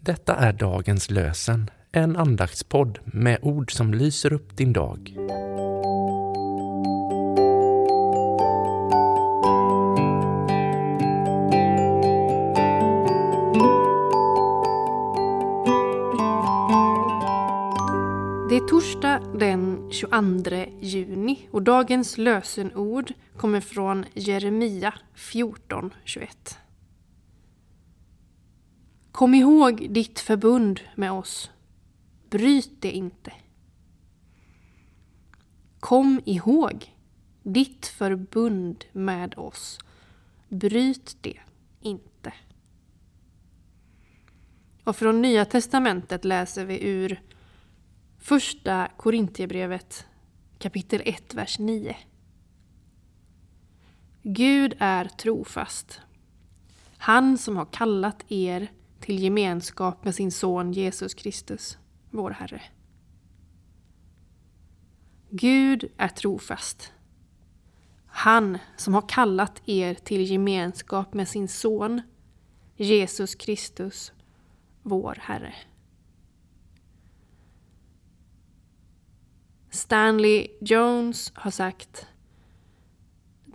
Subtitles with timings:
[0.00, 5.14] Detta är dagens lösen, en andaktspodd med ord som lyser upp din dag.
[18.48, 20.16] Det är torsdag den 22
[20.80, 26.63] juni och dagens lösenord kommer från Jeremia 14.21.
[29.14, 31.50] Kom ihåg ditt förbund med oss.
[32.30, 33.32] Bryt det inte.
[35.80, 36.94] Kom ihåg
[37.42, 39.78] ditt förbund med oss.
[40.48, 41.36] Bryt det
[41.80, 42.32] inte.
[44.84, 47.22] Och från Nya Testamentet läser vi ur
[48.18, 50.06] Första Korintierbrevet
[50.58, 51.96] kapitel 1, vers 9.
[54.22, 56.00] Gud är trofast.
[56.98, 58.70] Han som har kallat er
[59.04, 61.78] till gemenskap med sin son Jesus Kristus,
[62.10, 62.62] vår Herre.
[65.30, 66.92] Gud är trofast.
[68.06, 72.00] Han som har kallat er till gemenskap med sin son
[72.76, 74.12] Jesus Kristus,
[74.82, 75.54] vår Herre.
[79.70, 82.06] Stanley Jones har sagt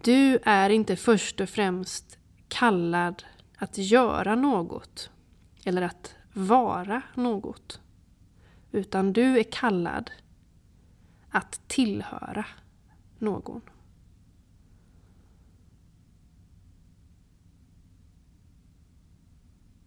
[0.04, 3.24] Du är inte först och främst kallad
[3.58, 5.12] att göra något
[5.70, 7.82] eller att vara något.
[8.72, 10.12] Utan du är kallad
[11.30, 12.46] att tillhöra
[13.18, 13.62] någon.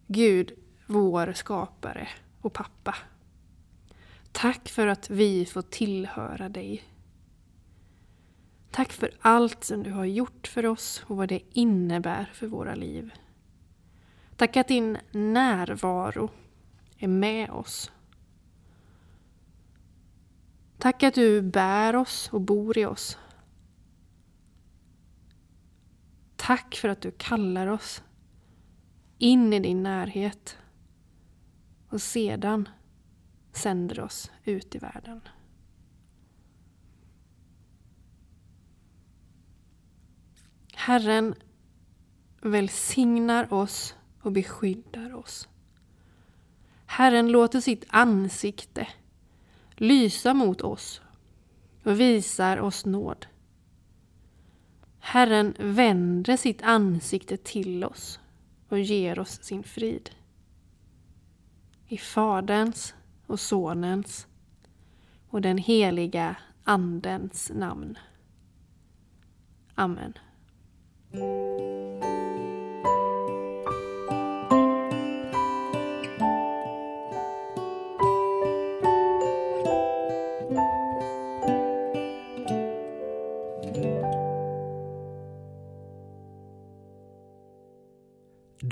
[0.07, 0.51] Gud,
[0.87, 2.07] vår skapare
[2.41, 2.95] och pappa.
[4.31, 6.83] Tack för att vi får tillhöra dig.
[8.71, 12.75] Tack för allt som du har gjort för oss och vad det innebär för våra
[12.75, 13.13] liv.
[14.37, 16.29] Tack att din närvaro
[16.97, 17.91] är med oss.
[20.77, 23.17] Tack att du bär oss och bor i oss.
[26.35, 28.03] Tack för att du kallar oss
[29.17, 30.57] in i din närhet
[31.89, 32.69] och sedan
[33.51, 35.21] sänder oss ut i världen.
[40.73, 41.35] Herren
[42.41, 45.47] välsignar oss och beskyddar oss.
[46.85, 48.87] Herren låter sitt ansikte
[49.75, 51.01] lysa mot oss
[51.83, 53.25] och visar oss nåd.
[54.99, 58.19] Herren vänder sitt ansikte till oss
[58.69, 60.09] och ger oss sin frid.
[61.87, 62.93] I Faderns
[63.27, 64.27] och Sonens
[65.29, 67.97] och den heliga Andens namn.
[69.75, 70.13] Amen.